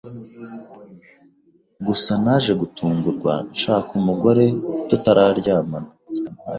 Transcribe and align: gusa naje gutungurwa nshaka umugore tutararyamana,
gusa 1.85 2.11
naje 2.23 2.51
gutungurwa 2.61 3.33
nshaka 3.55 3.89
umugore 4.01 4.45
tutararyamana, 4.87 5.89